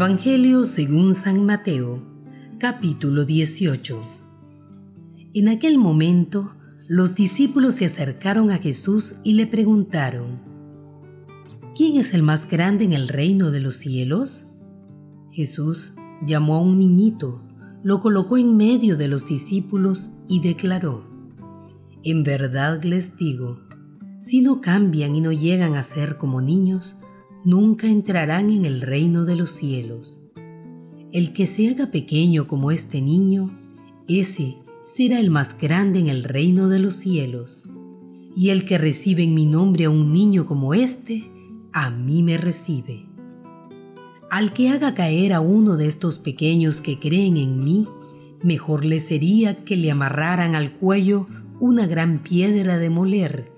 Evangelio 0.00 0.64
según 0.64 1.12
San 1.12 1.44
Mateo, 1.44 2.02
capítulo 2.58 3.26
18. 3.26 4.00
En 5.34 5.48
aquel 5.50 5.76
momento, 5.76 6.56
los 6.88 7.14
discípulos 7.14 7.74
se 7.74 7.84
acercaron 7.84 8.50
a 8.50 8.56
Jesús 8.56 9.16
y 9.24 9.34
le 9.34 9.46
preguntaron, 9.46 10.40
¿quién 11.76 11.98
es 11.98 12.14
el 12.14 12.22
más 12.22 12.48
grande 12.48 12.86
en 12.86 12.94
el 12.94 13.08
reino 13.08 13.50
de 13.50 13.60
los 13.60 13.76
cielos? 13.76 14.46
Jesús 15.32 15.92
llamó 16.24 16.54
a 16.54 16.62
un 16.62 16.78
niñito, 16.78 17.42
lo 17.82 18.00
colocó 18.00 18.38
en 18.38 18.56
medio 18.56 18.96
de 18.96 19.06
los 19.06 19.26
discípulos 19.26 20.12
y 20.26 20.40
declaró, 20.40 21.04
En 22.04 22.22
verdad 22.22 22.82
les 22.84 23.18
digo, 23.18 23.60
si 24.18 24.40
no 24.40 24.62
cambian 24.62 25.14
y 25.14 25.20
no 25.20 25.30
llegan 25.30 25.74
a 25.74 25.82
ser 25.82 26.16
como 26.16 26.40
niños, 26.40 26.96
nunca 27.44 27.86
entrarán 27.86 28.50
en 28.50 28.64
el 28.64 28.82
reino 28.82 29.24
de 29.24 29.36
los 29.36 29.50
cielos. 29.50 30.20
El 31.12 31.32
que 31.32 31.46
se 31.46 31.68
haga 31.68 31.90
pequeño 31.90 32.46
como 32.46 32.70
este 32.70 33.00
niño, 33.00 33.50
ese 34.08 34.56
será 34.84 35.18
el 35.18 35.30
más 35.30 35.56
grande 35.58 35.98
en 35.98 36.08
el 36.08 36.24
reino 36.24 36.68
de 36.68 36.78
los 36.78 36.94
cielos. 36.94 37.64
Y 38.36 38.50
el 38.50 38.64
que 38.64 38.78
recibe 38.78 39.24
en 39.24 39.34
mi 39.34 39.46
nombre 39.46 39.86
a 39.86 39.90
un 39.90 40.12
niño 40.12 40.46
como 40.46 40.74
este, 40.74 41.28
a 41.72 41.90
mí 41.90 42.22
me 42.22 42.36
recibe. 42.36 43.06
Al 44.30 44.52
que 44.52 44.68
haga 44.68 44.94
caer 44.94 45.32
a 45.32 45.40
uno 45.40 45.76
de 45.76 45.86
estos 45.86 46.18
pequeños 46.18 46.80
que 46.80 47.00
creen 47.00 47.36
en 47.36 47.64
mí, 47.64 47.88
mejor 48.42 48.84
le 48.84 49.00
sería 49.00 49.64
que 49.64 49.76
le 49.76 49.90
amarraran 49.90 50.54
al 50.54 50.74
cuello 50.74 51.26
una 51.58 51.86
gran 51.86 52.22
piedra 52.22 52.78
de 52.78 52.90
moler 52.90 53.50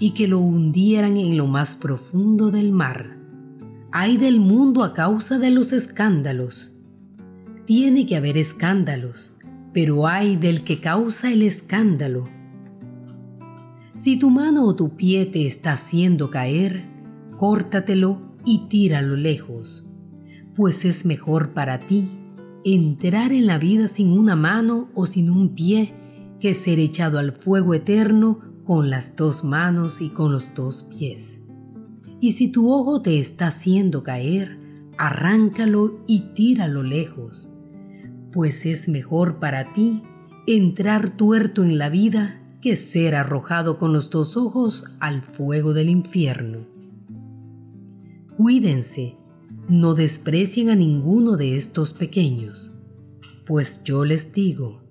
y 0.00 0.10
que 0.10 0.26
lo 0.26 0.40
hundieran 0.40 1.16
en 1.16 1.36
lo 1.36 1.46
más 1.46 1.76
profundo 1.76 2.50
del 2.50 2.72
mar 2.72 3.15
hay 3.98 4.18
del 4.18 4.40
mundo 4.40 4.84
a 4.84 4.92
causa 4.92 5.38
de 5.38 5.50
los 5.50 5.72
escándalos. 5.72 6.70
Tiene 7.64 8.04
que 8.04 8.14
haber 8.14 8.36
escándalos, 8.36 9.34
pero 9.72 10.06
hay 10.06 10.36
del 10.36 10.64
que 10.64 10.80
causa 10.80 11.32
el 11.32 11.40
escándalo. 11.40 12.24
Si 13.94 14.18
tu 14.18 14.28
mano 14.28 14.66
o 14.66 14.76
tu 14.76 14.96
pie 14.96 15.24
te 15.24 15.46
está 15.46 15.72
haciendo 15.72 16.30
caer, 16.30 16.84
córtatelo 17.38 18.20
y 18.44 18.66
tíralo 18.68 19.16
lejos, 19.16 19.88
pues 20.54 20.84
es 20.84 21.06
mejor 21.06 21.54
para 21.54 21.80
ti 21.80 22.06
entrar 22.66 23.32
en 23.32 23.46
la 23.46 23.56
vida 23.56 23.88
sin 23.88 24.10
una 24.10 24.36
mano 24.36 24.90
o 24.92 25.06
sin 25.06 25.30
un 25.30 25.54
pie 25.54 25.94
que 26.38 26.52
ser 26.52 26.78
echado 26.80 27.18
al 27.18 27.32
fuego 27.32 27.72
eterno 27.72 28.40
con 28.62 28.90
las 28.90 29.16
dos 29.16 29.42
manos 29.42 30.02
y 30.02 30.10
con 30.10 30.32
los 30.32 30.52
dos 30.52 30.82
pies. 30.82 31.45
Y 32.20 32.32
si 32.32 32.48
tu 32.48 32.70
ojo 32.70 33.02
te 33.02 33.18
está 33.18 33.48
haciendo 33.48 34.02
caer, 34.02 34.58
arráncalo 34.96 36.00
y 36.06 36.32
tíralo 36.34 36.82
lejos, 36.82 37.50
pues 38.32 38.66
es 38.66 38.88
mejor 38.88 39.38
para 39.38 39.72
ti 39.72 40.02
entrar 40.46 41.16
tuerto 41.16 41.64
en 41.64 41.78
la 41.78 41.88
vida 41.88 42.40
que 42.60 42.76
ser 42.76 43.14
arrojado 43.14 43.78
con 43.78 43.92
los 43.92 44.10
dos 44.10 44.36
ojos 44.36 44.86
al 45.00 45.22
fuego 45.22 45.74
del 45.74 45.88
infierno. 45.88 46.66
Cuídense, 48.36 49.16
no 49.68 49.94
desprecien 49.94 50.70
a 50.70 50.76
ninguno 50.76 51.36
de 51.36 51.56
estos 51.56 51.92
pequeños, 51.92 52.72
pues 53.44 53.82
yo 53.84 54.04
les 54.04 54.32
digo, 54.32 54.82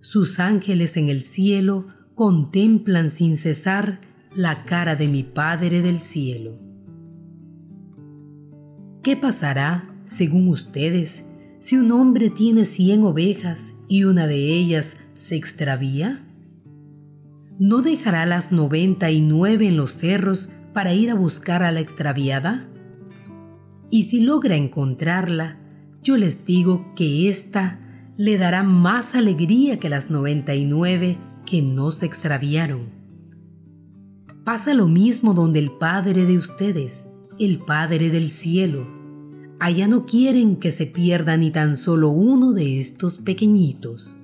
sus 0.00 0.38
ángeles 0.38 0.96
en 0.96 1.08
el 1.08 1.22
cielo 1.22 1.86
contemplan 2.14 3.10
sin 3.10 3.36
cesar 3.36 4.00
la 4.34 4.64
cara 4.64 4.96
de 4.96 5.08
mi 5.08 5.22
Padre 5.22 5.82
del 5.82 6.00
cielo. 6.00 6.67
¿Qué 9.02 9.16
pasará, 9.16 9.84
según 10.06 10.48
ustedes, 10.48 11.24
si 11.60 11.76
un 11.76 11.92
hombre 11.92 12.30
tiene 12.30 12.64
cien 12.64 13.04
ovejas 13.04 13.74
y 13.86 14.04
una 14.04 14.26
de 14.26 14.52
ellas 14.52 14.96
se 15.14 15.36
extravía? 15.36 16.26
¿No 17.60 17.80
dejará 17.82 18.26
las 18.26 18.50
noventa 18.50 19.10
y 19.10 19.20
nueve 19.20 19.68
en 19.68 19.76
los 19.76 19.92
cerros 19.92 20.50
para 20.72 20.94
ir 20.94 21.10
a 21.10 21.14
buscar 21.14 21.62
a 21.62 21.70
la 21.70 21.78
extraviada? 21.78 22.68
Y 23.88 24.04
si 24.04 24.20
logra 24.20 24.56
encontrarla, 24.56 25.58
yo 26.02 26.16
les 26.16 26.44
digo 26.44 26.92
que 26.96 27.28
ésta 27.28 27.78
le 28.16 28.36
dará 28.36 28.64
más 28.64 29.14
alegría 29.14 29.78
que 29.78 29.88
las 29.88 30.10
noventa 30.10 30.56
y 30.56 30.64
nueve 30.64 31.18
que 31.46 31.62
no 31.62 31.92
se 31.92 32.06
extraviaron. 32.06 32.90
Pasa 34.44 34.74
lo 34.74 34.88
mismo 34.88 35.34
donde 35.34 35.60
el 35.60 35.70
Padre 35.70 36.24
de 36.24 36.36
ustedes 36.36 37.06
el 37.38 37.58
Padre 37.58 38.10
del 38.10 38.30
cielo. 38.30 38.86
Allá 39.60 39.86
no 39.86 40.06
quieren 40.06 40.56
que 40.56 40.70
se 40.70 40.86
pierda 40.86 41.36
ni 41.36 41.50
tan 41.50 41.76
solo 41.76 42.10
uno 42.10 42.52
de 42.52 42.78
estos 42.78 43.18
pequeñitos. 43.18 44.16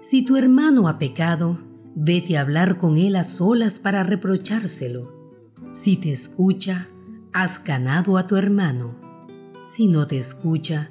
Si 0.00 0.22
tu 0.24 0.36
hermano 0.36 0.88
ha 0.88 0.98
pecado, 0.98 1.58
vete 1.94 2.38
a 2.38 2.42
hablar 2.42 2.78
con 2.78 2.96
él 2.96 3.16
a 3.16 3.24
solas 3.24 3.80
para 3.80 4.04
reprochárselo. 4.04 5.12
Si 5.72 5.96
te 5.96 6.12
escucha, 6.12 6.88
has 7.32 7.62
ganado 7.62 8.16
a 8.16 8.26
tu 8.26 8.36
hermano. 8.36 8.94
Si 9.64 9.88
no 9.88 10.06
te 10.06 10.18
escucha, 10.18 10.90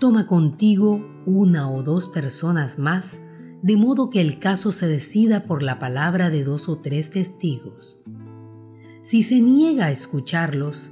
toma 0.00 0.26
contigo 0.26 1.06
una 1.26 1.70
o 1.70 1.82
dos 1.82 2.08
personas 2.08 2.78
más, 2.78 3.20
de 3.62 3.76
modo 3.76 4.10
que 4.10 4.20
el 4.20 4.38
caso 4.38 4.72
se 4.72 4.88
decida 4.88 5.44
por 5.44 5.62
la 5.62 5.78
palabra 5.78 6.30
de 6.30 6.44
dos 6.44 6.68
o 6.68 6.78
tres 6.78 7.10
testigos. 7.10 8.02
Si 9.06 9.22
se 9.22 9.40
niega 9.40 9.84
a 9.84 9.90
escucharlos, 9.92 10.90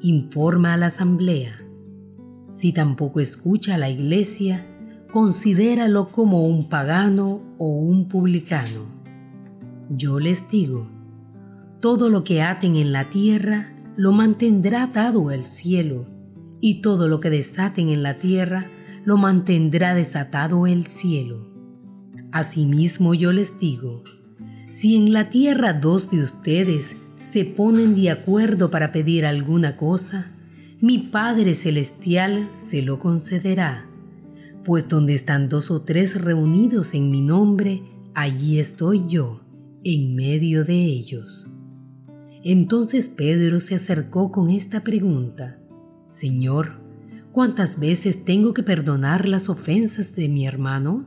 informa 0.00 0.74
a 0.74 0.76
la 0.76 0.86
asamblea. 0.86 1.60
Si 2.48 2.72
tampoco 2.72 3.18
escucha 3.18 3.74
a 3.74 3.76
la 3.76 3.90
iglesia, 3.90 4.64
considéralo 5.12 6.12
como 6.12 6.46
un 6.46 6.68
pagano 6.68 7.42
o 7.58 7.70
un 7.70 8.06
publicano. 8.06 8.86
Yo 9.90 10.20
les 10.20 10.48
digo, 10.48 10.86
todo 11.80 12.08
lo 12.08 12.22
que 12.22 12.40
aten 12.40 12.76
en 12.76 12.92
la 12.92 13.10
tierra 13.10 13.74
lo 13.96 14.12
mantendrá 14.12 14.84
atado 14.84 15.30
al 15.30 15.42
cielo, 15.42 16.06
y 16.60 16.82
todo 16.82 17.08
lo 17.08 17.18
que 17.18 17.30
desaten 17.30 17.88
en 17.88 18.04
la 18.04 18.20
tierra 18.20 18.66
lo 19.04 19.16
mantendrá 19.16 19.96
desatado 19.96 20.68
el 20.68 20.86
cielo. 20.86 21.48
Asimismo 22.30 23.12
yo 23.12 23.32
les 23.32 23.58
digo, 23.58 24.04
si 24.70 24.94
en 24.96 25.12
la 25.12 25.30
tierra 25.30 25.72
dos 25.72 26.12
de 26.12 26.22
ustedes 26.22 26.96
se 27.16 27.46
ponen 27.46 27.94
de 27.94 28.10
acuerdo 28.10 28.70
para 28.70 28.92
pedir 28.92 29.24
alguna 29.24 29.76
cosa, 29.76 30.32
mi 30.80 30.98
Padre 30.98 31.54
Celestial 31.54 32.50
se 32.52 32.82
lo 32.82 32.98
concederá. 32.98 33.88
Pues 34.64 34.88
donde 34.88 35.14
están 35.14 35.48
dos 35.48 35.70
o 35.70 35.82
tres 35.82 36.20
reunidos 36.20 36.94
en 36.94 37.10
mi 37.10 37.22
nombre, 37.22 37.82
allí 38.14 38.58
estoy 38.58 39.06
yo, 39.08 39.40
en 39.82 40.14
medio 40.14 40.64
de 40.64 40.74
ellos. 40.84 41.48
Entonces 42.44 43.08
Pedro 43.08 43.60
se 43.60 43.76
acercó 43.76 44.30
con 44.30 44.50
esta 44.50 44.84
pregunta, 44.84 45.58
Señor, 46.04 46.80
¿cuántas 47.32 47.80
veces 47.80 48.24
tengo 48.24 48.52
que 48.52 48.62
perdonar 48.62 49.26
las 49.26 49.48
ofensas 49.48 50.14
de 50.14 50.28
mi 50.28 50.46
hermano? 50.46 51.06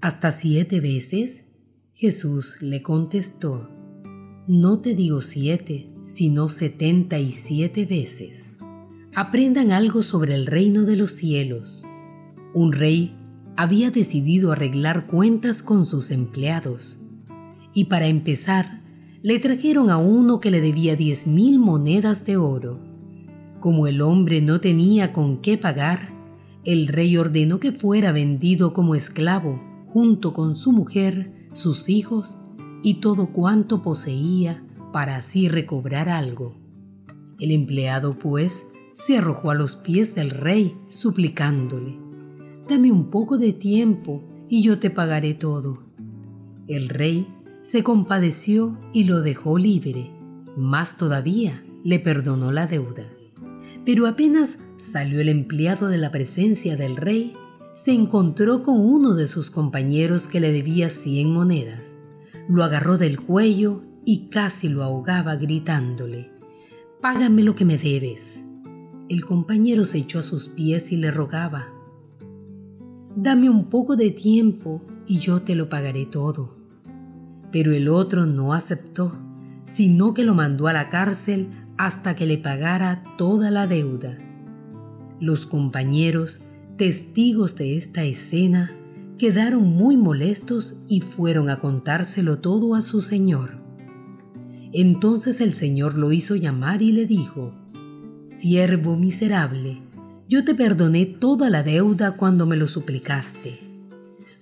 ¿Hasta 0.00 0.30
siete 0.30 0.80
veces? 0.80 1.44
Jesús 1.92 2.62
le 2.62 2.82
contestó, 2.82 3.68
no 4.48 4.80
te 4.80 4.94
digo 4.94 5.22
siete, 5.22 5.88
sino 6.02 6.48
setenta 6.48 7.18
y 7.18 7.30
siete 7.30 7.84
veces. 7.86 8.56
Aprendan 9.14 9.70
algo 9.70 10.02
sobre 10.02 10.34
el 10.34 10.46
reino 10.46 10.82
de 10.82 10.96
los 10.96 11.12
cielos. 11.12 11.86
Un 12.52 12.72
rey 12.72 13.14
había 13.56 13.90
decidido 13.90 14.50
arreglar 14.50 15.06
cuentas 15.06 15.62
con 15.62 15.86
sus 15.86 16.10
empleados. 16.10 17.00
Y 17.72 17.84
para 17.84 18.08
empezar, 18.08 18.82
le 19.22 19.38
trajeron 19.38 19.90
a 19.90 19.98
uno 19.98 20.40
que 20.40 20.50
le 20.50 20.60
debía 20.60 20.96
diez 20.96 21.26
mil 21.26 21.60
monedas 21.60 22.24
de 22.24 22.36
oro. 22.36 22.80
Como 23.60 23.86
el 23.86 24.02
hombre 24.02 24.40
no 24.40 24.60
tenía 24.60 25.12
con 25.12 25.40
qué 25.40 25.56
pagar, 25.56 26.12
el 26.64 26.88
rey 26.88 27.16
ordenó 27.16 27.60
que 27.60 27.70
fuera 27.70 28.10
vendido 28.10 28.72
como 28.72 28.96
esclavo, 28.96 29.62
junto 29.86 30.32
con 30.32 30.56
su 30.56 30.72
mujer, 30.72 31.48
sus 31.52 31.88
hijos 31.88 32.38
y 32.82 32.94
todo 32.94 33.26
cuanto 33.28 33.82
poseía 33.82 34.62
para 34.92 35.16
así 35.16 35.48
recobrar 35.48 36.08
algo. 36.08 36.54
El 37.38 37.50
empleado, 37.50 38.18
pues, 38.18 38.66
se 38.94 39.18
arrojó 39.18 39.50
a 39.50 39.54
los 39.54 39.76
pies 39.76 40.14
del 40.14 40.30
rey, 40.30 40.76
suplicándole, 40.90 41.98
Dame 42.68 42.92
un 42.92 43.10
poco 43.10 43.38
de 43.38 43.52
tiempo 43.52 44.22
y 44.48 44.62
yo 44.62 44.78
te 44.78 44.88
pagaré 44.88 45.34
todo. 45.34 45.82
El 46.68 46.88
rey 46.88 47.26
se 47.62 47.82
compadeció 47.82 48.78
y 48.92 49.04
lo 49.04 49.20
dejó 49.20 49.58
libre, 49.58 50.10
más 50.56 50.96
todavía 50.96 51.64
le 51.82 51.98
perdonó 51.98 52.52
la 52.52 52.66
deuda. 52.66 53.04
Pero 53.84 54.06
apenas 54.06 54.60
salió 54.76 55.20
el 55.20 55.28
empleado 55.28 55.88
de 55.88 55.98
la 55.98 56.12
presencia 56.12 56.76
del 56.76 56.96
rey, 56.96 57.32
se 57.74 57.92
encontró 57.92 58.62
con 58.62 58.78
uno 58.78 59.14
de 59.14 59.26
sus 59.26 59.50
compañeros 59.50 60.28
que 60.28 60.38
le 60.38 60.52
debía 60.52 60.88
cien 60.88 61.32
monedas 61.32 61.96
lo 62.48 62.64
agarró 62.64 62.98
del 62.98 63.20
cuello 63.20 63.82
y 64.04 64.28
casi 64.28 64.68
lo 64.68 64.82
ahogaba 64.82 65.36
gritándole, 65.36 66.30
Págame 67.00 67.42
lo 67.42 67.56
que 67.56 67.64
me 67.64 67.78
debes. 67.78 68.44
El 69.08 69.24
compañero 69.24 69.84
se 69.84 69.98
echó 69.98 70.20
a 70.20 70.22
sus 70.22 70.48
pies 70.48 70.92
y 70.92 70.96
le 70.96 71.10
rogaba, 71.10 71.68
Dame 73.16 73.50
un 73.50 73.64
poco 73.64 73.96
de 73.96 74.10
tiempo 74.10 74.80
y 75.06 75.18
yo 75.18 75.42
te 75.42 75.54
lo 75.54 75.68
pagaré 75.68 76.06
todo. 76.06 76.56
Pero 77.50 77.72
el 77.72 77.88
otro 77.88 78.24
no 78.24 78.54
aceptó, 78.54 79.12
sino 79.64 80.14
que 80.14 80.24
lo 80.24 80.34
mandó 80.34 80.68
a 80.68 80.72
la 80.72 80.88
cárcel 80.88 81.48
hasta 81.76 82.14
que 82.14 82.24
le 82.24 82.38
pagara 82.38 83.02
toda 83.18 83.50
la 83.50 83.66
deuda. 83.66 84.16
Los 85.20 85.44
compañeros, 85.44 86.40
testigos 86.76 87.56
de 87.56 87.76
esta 87.76 88.04
escena, 88.04 88.72
quedaron 89.22 89.68
muy 89.68 89.96
molestos 89.96 90.80
y 90.88 91.00
fueron 91.00 91.48
a 91.48 91.60
contárselo 91.60 92.40
todo 92.40 92.74
a 92.74 92.82
su 92.82 93.00
señor. 93.00 93.52
Entonces 94.72 95.40
el 95.40 95.52
señor 95.52 95.96
lo 95.96 96.10
hizo 96.10 96.34
llamar 96.34 96.82
y 96.82 96.90
le 96.90 97.06
dijo, 97.06 97.54
Siervo 98.24 98.96
miserable, 98.96 99.80
yo 100.28 100.44
te 100.44 100.56
perdoné 100.56 101.06
toda 101.06 101.50
la 101.50 101.62
deuda 101.62 102.16
cuando 102.16 102.46
me 102.46 102.56
lo 102.56 102.66
suplicaste. 102.66 103.60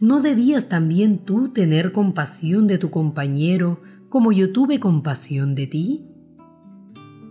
¿No 0.01 0.23
debías 0.23 0.71
también 0.71 1.27
tú 1.27 1.51
tener 1.51 1.93
compasión 1.93 2.67
de 2.67 2.79
tu 2.79 2.89
compañero 2.89 3.83
como 4.09 4.33
yo 4.33 4.51
tuve 4.51 4.81
compasión 4.81 5.55
de 5.55 5.67
ti? 5.67 6.07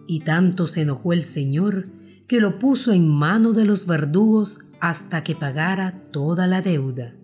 Y 0.06 0.20
tanto 0.20 0.68
se 0.68 0.82
enojó 0.82 1.14
el 1.14 1.24
Señor 1.24 1.88
que 2.28 2.42
lo 2.42 2.60
puso 2.60 2.92
en 2.92 3.08
mano 3.08 3.54
de 3.54 3.66
los 3.66 3.88
verdugos 3.88 4.60
hasta 4.80 5.24
que 5.24 5.36
pagara 5.36 6.04
toda 6.12 6.46
la 6.46 6.62
deuda. 6.62 7.16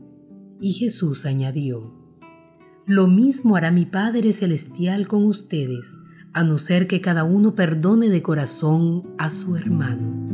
Y 0.60 0.74
Jesús 0.74 1.26
añadió, 1.26 1.94
Lo 2.86 3.08
mismo 3.08 3.56
hará 3.56 3.72
mi 3.72 3.86
Padre 3.86 4.32
Celestial 4.32 5.08
con 5.08 5.26
ustedes, 5.26 5.98
a 6.34 6.44
no 6.44 6.58
ser 6.58 6.88
que 6.88 7.02
cada 7.02 7.24
uno 7.24 7.56
perdone 7.56 8.10
de 8.10 8.22
corazón 8.22 9.04
a 9.18 9.30
su 9.30 9.56
hermano. 9.56 10.26